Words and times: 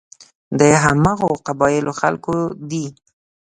د 0.59 0.61
همدغو 0.83 1.29
قبایلو 1.45 1.91
خلک 1.99 2.25
دي. 2.69 2.85